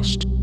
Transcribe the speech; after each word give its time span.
Bumpcast. 0.00 0.39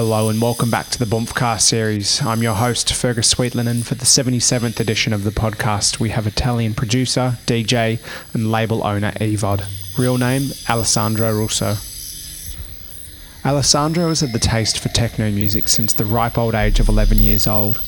Hello 0.00 0.28
and 0.28 0.40
welcome 0.40 0.70
back 0.70 0.86
to 0.90 0.98
the 1.00 1.04
Bumpcast 1.06 1.62
series. 1.62 2.22
I'm 2.22 2.40
your 2.40 2.54
host, 2.54 2.94
Fergus 2.94 3.34
Sweetlinen. 3.34 3.84
For 3.84 3.96
the 3.96 4.04
77th 4.04 4.78
edition 4.78 5.12
of 5.12 5.24
the 5.24 5.32
podcast, 5.32 5.98
we 5.98 6.10
have 6.10 6.24
Italian 6.24 6.72
producer, 6.74 7.36
DJ, 7.46 7.98
and 8.32 8.52
label 8.52 8.86
owner 8.86 9.10
Evod. 9.14 9.66
Real 9.98 10.16
name, 10.16 10.52
Alessandro 10.70 11.32
Russo. 11.36 11.74
Alessandro 13.44 14.06
has 14.10 14.20
had 14.20 14.32
the 14.32 14.38
taste 14.38 14.78
for 14.78 14.88
techno 14.90 15.32
music 15.32 15.66
since 15.66 15.92
the 15.92 16.04
ripe 16.04 16.38
old 16.38 16.54
age 16.54 16.78
of 16.78 16.88
11 16.88 17.18
years 17.18 17.48
old. 17.48 17.82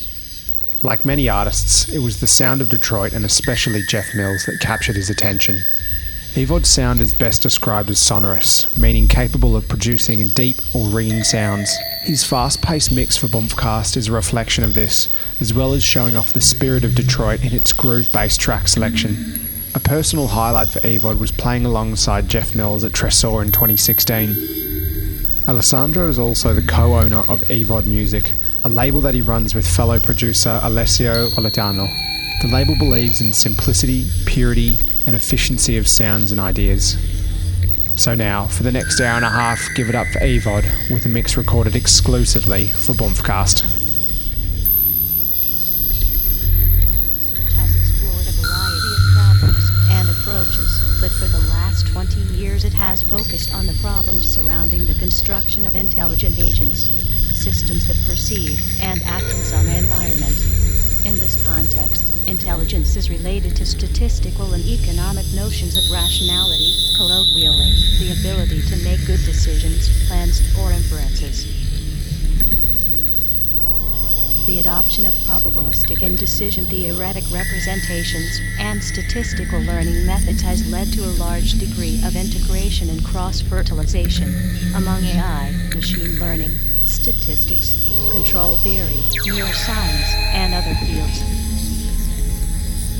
Like 0.81 1.05
many 1.05 1.29
artists, 1.29 1.87
it 1.87 1.99
was 1.99 2.19
the 2.19 2.27
sound 2.27 2.59
of 2.59 2.67
Detroit 2.67 3.13
and 3.13 3.23
especially 3.23 3.83
Jeff 3.87 4.13
Mills 4.13 4.47
that 4.47 4.59
captured 4.59 4.97
his 4.97 5.09
attention. 5.09 5.61
Evod's 6.33 6.67
sound 6.67 6.99
is 6.99 7.13
best 7.13 7.41
described 7.41 7.89
as 7.89 7.99
sonorous, 7.99 8.77
meaning 8.77 9.07
capable 9.07 9.55
of 9.55 9.69
producing 9.69 10.27
deep 10.29 10.57
or 10.75 10.87
ringing 10.87 11.23
sounds. 11.23 11.73
His 12.03 12.23
fast 12.23 12.63
paced 12.63 12.91
mix 12.91 13.15
for 13.15 13.27
Bumpcast 13.27 13.95
is 13.95 14.07
a 14.07 14.11
reflection 14.11 14.63
of 14.63 14.73
this, 14.73 15.07
as 15.39 15.53
well 15.53 15.73
as 15.73 15.83
showing 15.83 16.15
off 16.15 16.33
the 16.33 16.41
spirit 16.41 16.83
of 16.83 16.95
Detroit 16.95 17.45
in 17.45 17.53
its 17.53 17.73
groove 17.73 18.11
based 18.11 18.41
track 18.41 18.67
selection. 18.67 19.47
A 19.75 19.79
personal 19.79 20.27
highlight 20.27 20.69
for 20.69 20.79
Evod 20.79 21.19
was 21.19 21.31
playing 21.31 21.63
alongside 21.63 22.27
Jeff 22.27 22.55
Mills 22.55 22.83
at 22.83 22.91
Tresor 22.91 23.43
in 23.43 23.51
2016. 23.51 25.45
Alessandro 25.47 26.09
is 26.09 26.17
also 26.17 26.55
the 26.55 26.67
co 26.67 26.95
owner 26.95 27.19
of 27.19 27.41
Evod 27.49 27.85
Music, 27.85 28.33
a 28.65 28.69
label 28.69 29.01
that 29.01 29.13
he 29.13 29.21
runs 29.21 29.53
with 29.53 29.67
fellow 29.67 29.99
producer 29.99 30.59
Alessio 30.63 31.29
Politano. 31.29 31.87
The 32.41 32.47
label 32.47 32.75
believes 32.79 33.21
in 33.21 33.31
simplicity, 33.31 34.07
purity, 34.25 34.75
and 35.05 35.15
efficiency 35.15 35.77
of 35.77 35.87
sounds 35.87 36.31
and 36.31 36.41
ideas. 36.41 36.95
So 37.95 38.15
now, 38.15 38.47
for 38.47 38.63
the 38.63 38.71
next 38.71 38.99
hour 38.99 39.15
and 39.15 39.25
a 39.25 39.29
half, 39.29 39.61
give 39.75 39.87
it 39.87 39.95
up 39.95 40.07
for 40.07 40.19
Evod 40.19 40.63
with 40.89 41.05
a 41.05 41.09
mix 41.09 41.37
recorded 41.37 41.75
exclusively 41.75 42.67
for 42.67 42.93
Bumpcast. 42.93 43.63
Research 47.21 47.53
has 47.53 47.75
explored 47.75 48.25
a 48.25 48.33
variety 48.41 48.91
of 48.97 49.03
problems 49.13 49.69
and 49.91 50.09
approaches, 50.09 50.97
but 50.99 51.11
for 51.11 51.27
the 51.27 51.45
last 51.49 51.87
20 51.93 52.19
years 52.35 52.65
it 52.65 52.73
has 52.73 53.03
focused 53.03 53.53
on 53.53 53.67
the 53.67 53.77
problems 53.81 54.27
surrounding 54.27 54.87
the 54.87 54.95
construction 54.95 55.63
of 55.63 55.75
intelligent 55.75 56.39
agents, 56.39 56.89
systems 57.37 57.87
that 57.87 57.97
perceive 58.09 58.59
and 58.81 58.99
act 59.03 59.25
in 59.25 59.43
some 59.45 59.67
environment. 59.67 60.37
In 61.05 61.19
this 61.19 61.37
context, 61.45 62.10
intelligence 62.31 62.95
is 62.95 63.09
related 63.09 63.53
to 63.57 63.65
statistical 63.65 64.53
and 64.53 64.63
economic 64.63 65.25
notions 65.35 65.75
of 65.75 65.83
rationality, 65.91 66.71
colloquially, 66.95 67.75
the 67.99 68.15
ability 68.17 68.61
to 68.61 68.77
make 68.87 69.05
good 69.05 69.19
decisions, 69.27 70.07
plans, 70.07 70.39
or 70.57 70.71
inferences. 70.71 71.43
The 74.47 74.59
adoption 74.59 75.05
of 75.05 75.13
probabilistic 75.27 76.03
and 76.03 76.17
decision 76.17 76.63
theoretic 76.65 77.25
representations 77.33 78.39
and 78.59 78.81
statistical 78.81 79.59
learning 79.59 80.05
methods 80.05 80.41
has 80.41 80.71
led 80.71 80.87
to 80.93 81.03
a 81.03 81.17
large 81.19 81.59
degree 81.59 82.01
of 82.05 82.15
integration 82.15 82.89
and 82.89 83.03
cross 83.03 83.41
fertilization 83.41 84.33
among 84.75 85.03
AI, 85.03 85.51
machine 85.75 86.17
learning, 86.17 86.51
statistics, 86.85 87.75
control 88.13 88.55
theory, 88.63 89.03
neuroscience, 89.27 90.15
and 90.31 90.53
other 90.53 90.73
fields. 90.85 91.40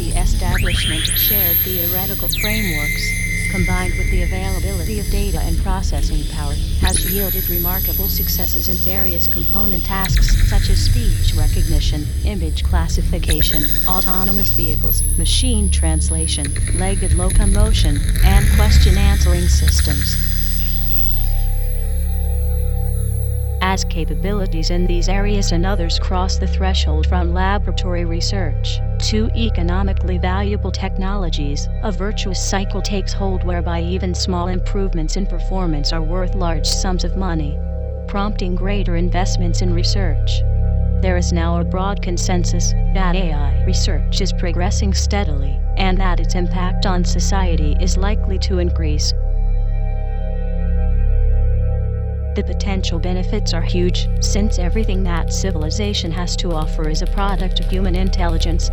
The 0.01 0.17
establishment 0.17 1.07
of 1.09 1.16
shared 1.16 1.57
theoretical 1.57 2.28
frameworks, 2.41 3.51
combined 3.51 3.94
with 4.00 4.09
the 4.09 4.23
availability 4.23 5.00
of 5.00 5.07
data 5.12 5.39
and 5.39 5.56
processing 5.59 6.23
power, 6.34 6.56
has 6.81 7.13
yielded 7.13 7.47
remarkable 7.47 8.07
successes 8.07 8.67
in 8.67 8.78
various 8.78 9.28
component 9.28 9.85
tasks 9.85 10.50
such 10.50 10.72
as 10.72 10.85
speech 10.85 11.35
recognition, 11.38 12.07
image 12.25 12.63
classification, 12.63 13.63
autonomous 13.88 14.51
vehicles, 14.53 15.03
machine 15.19 15.69
translation, 15.69 16.47
legged 16.79 17.13
locomotion, 17.13 18.00
and 18.25 18.50
question 18.56 18.97
answering 18.97 19.47
systems. 19.47 20.41
As 23.72 23.86
capabilities 23.86 24.70
in 24.70 24.86
these 24.86 25.08
areas 25.08 25.54
and 25.54 25.66
others 25.66 25.98
cross 25.98 26.38
the 26.38 26.46
threshold 26.46 27.08
from 27.08 27.34
laboratory 27.34 28.04
research 28.04 28.82
to 29.08 29.30
economically 29.34 30.18
valuable 30.18 30.74
technologies, 30.74 31.70
a 31.82 31.90
virtuous 31.90 32.46
cycle 32.46 32.82
takes 32.82 33.14
hold 33.14 33.46
whereby 33.46 33.82
even 33.82 34.14
small 34.14 34.50
improvements 34.50 35.16
in 35.16 35.26
performance 35.26 35.94
are 35.94 36.02
worth 36.02 36.36
large 36.36 36.68
sums 36.68 37.06
of 37.06 37.16
money, 37.16 37.58
prompting 38.09 38.56
greater 38.56 38.98
investments 38.98 39.62
in 39.62 39.74
research. 39.74 40.42
There 41.02 41.16
is 41.16 41.32
now 41.32 41.62
a 41.62 41.64
broad 41.64 42.02
consensus 42.02 42.74
that 42.94 43.16
AI 43.16 43.64
research 43.64 44.20
is 44.20 44.34
progressing 44.34 44.94
steadily 44.94 45.58
and 45.78 45.98
that 45.98 46.20
its 46.20 46.36
impact 46.36 46.86
on 46.86 47.06
society 47.06 47.78
is 47.80 47.96
likely 47.96 48.38
to 48.40 48.59
increase. 48.59 49.14
The 52.34 52.44
potential 52.46 52.97
benefits 52.97 53.53
are 53.53 53.62
huge, 53.62 54.08
since 54.22 54.58
everything 54.58 55.03
that 55.03 55.34
civilization 55.34 56.12
has 56.12 56.38
to 56.38 56.53
offer 56.53 56.88
is 56.88 57.02
a 57.02 57.08
product 57.08 57.59
of 57.59 57.69
human 57.69 57.94
intelligence. 57.94 58.72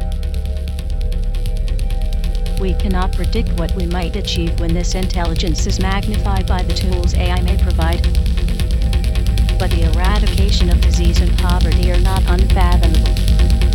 We 2.61 2.75
cannot 2.75 3.13
predict 3.13 3.59
what 3.59 3.75
we 3.75 3.85
might 3.87 4.15
achieve 4.15 4.61
when 4.61 4.75
this 4.75 4.95
intelligence 4.95 5.67
is 5.67 5.81
magnified 5.81 6.47
by 6.47 6.63
the 6.63 6.73
tools 6.73 7.15
AI 7.15 7.41
may 7.41 7.57
provide. 7.61 8.01
But 9.59 9.73
the 9.73 9.91
eradication 9.93 10.71
of 10.71 10.81
disease 10.81 11.21
and 11.21 11.37
poverty 11.39 11.91
are 11.91 12.01
not 12.01 12.23
unfathomable. 12.29 13.13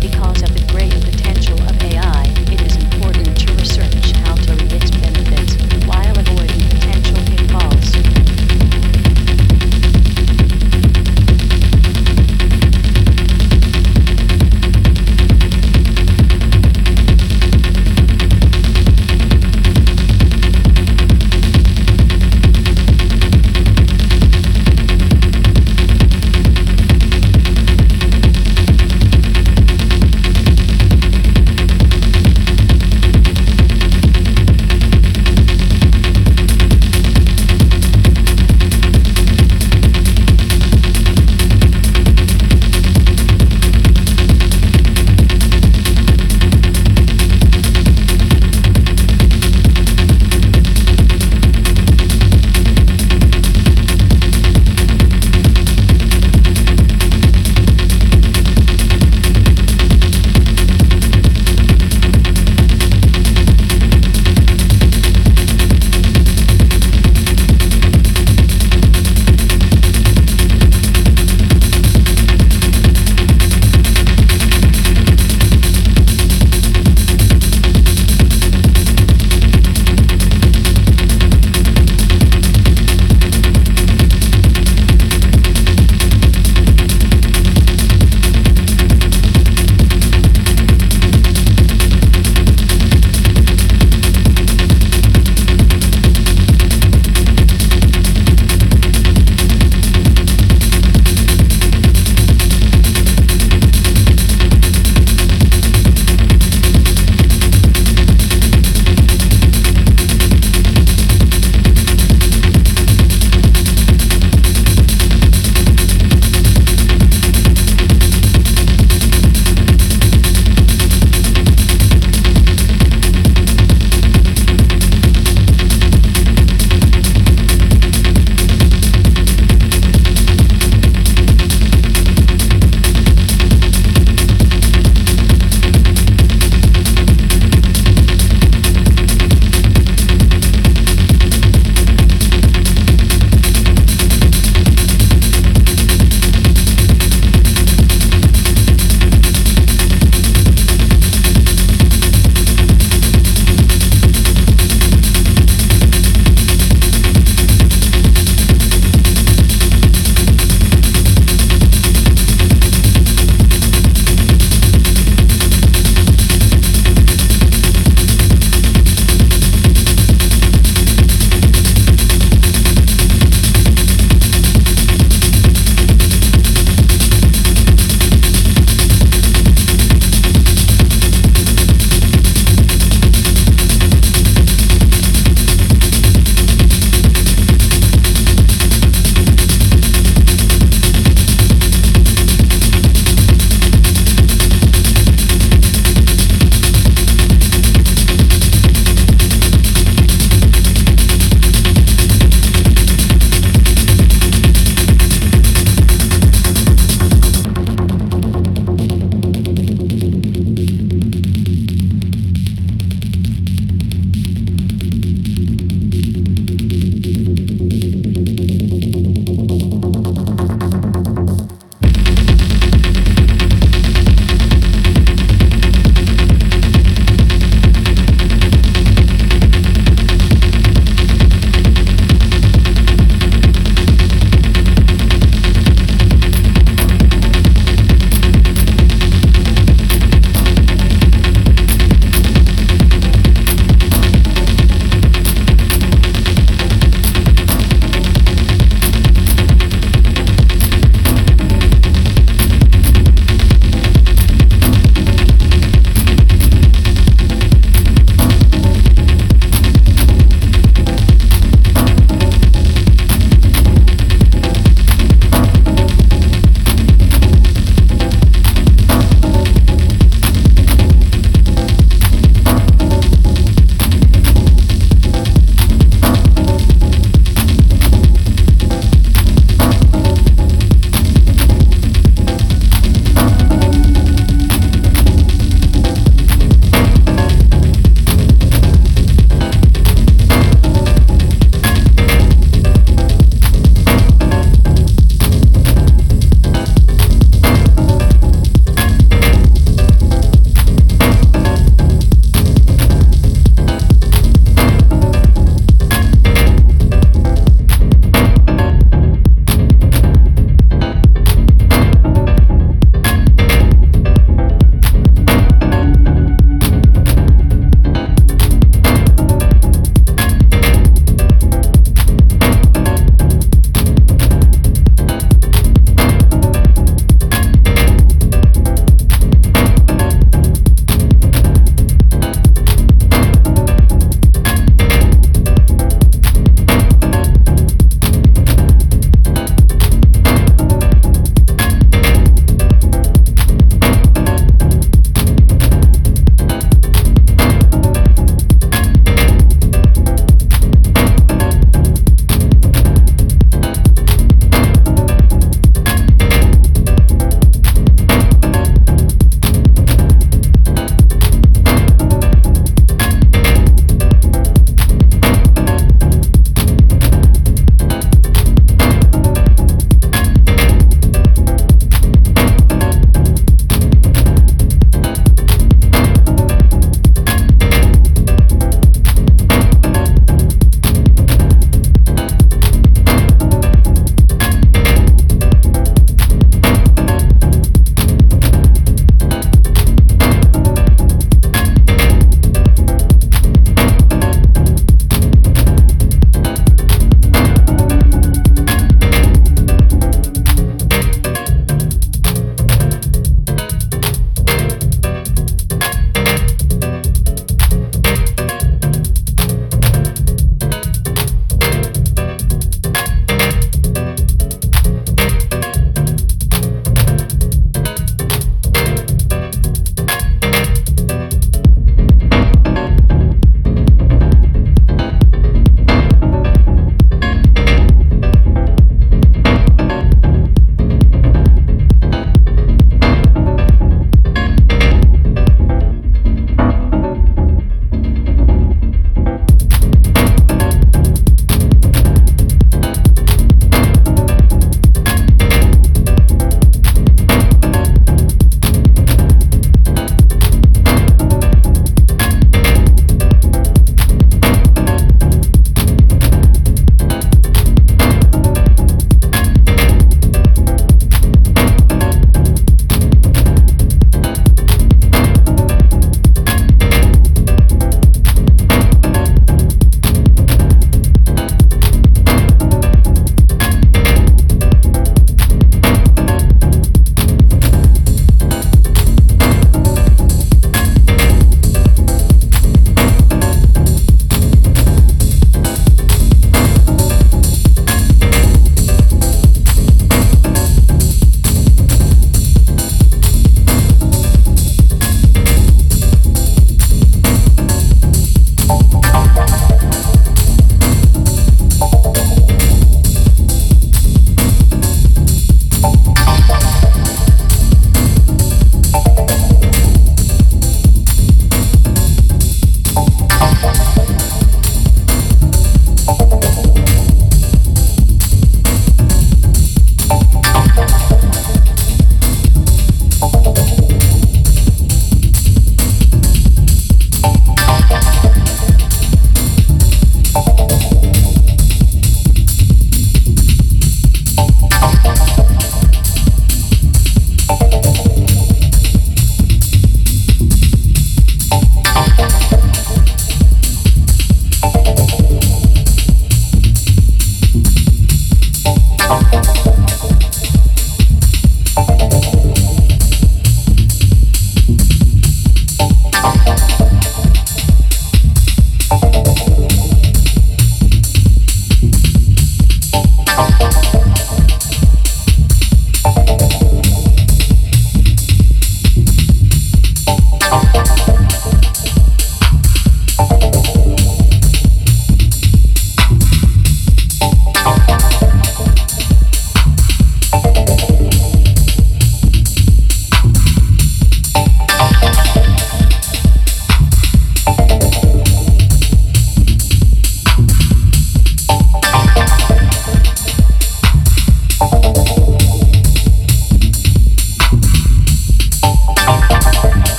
Because 0.00 0.42
of 0.42 0.54
the 0.54 0.66
great 0.72 0.92
potential 1.04 1.60
of 1.60 1.82
AI, 1.82 2.24
it 2.50 2.62
is 2.62 2.85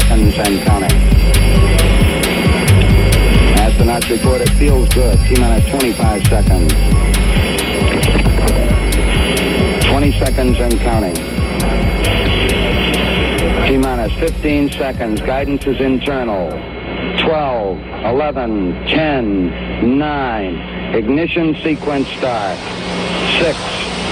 seconds 0.00 0.36
and 0.36 0.60
counting. 0.66 0.98
Astronauts 3.56 4.10
report 4.10 4.42
it 4.42 4.50
feels 4.50 4.88
good. 4.90 5.18
T 5.26 5.40
minus 5.40 5.66
25 5.70 6.26
seconds. 6.26 6.72
20 9.88 10.12
seconds 10.18 10.60
and 10.60 10.78
counting. 10.80 11.14
T 13.66 13.78
minus 13.78 14.12
15 14.20 14.70
seconds. 14.72 15.20
Guidance 15.22 15.66
is 15.66 15.80
internal. 15.80 16.50
12, 17.22 17.78
11, 18.04 18.72
10, 18.88 19.98
9. 19.98 20.94
Ignition 20.94 21.54
sequence 21.62 22.08
start. 22.08 22.58
6, 23.40 23.56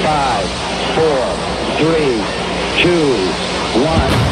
5, 0.02 0.48
4, 0.96 1.04
3, 1.76 2.24
2, 2.82 3.84
1. 3.84 4.23